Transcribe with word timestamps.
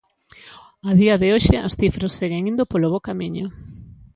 A 0.89 0.91
día 1.01 1.15
de 1.21 1.27
hoxe, 1.33 1.55
as 1.67 1.73
cifras 1.79 2.15
seguen 2.19 2.43
indo 2.51 2.63
polo 2.71 2.87
bo 2.93 3.05
camiño. 3.07 3.45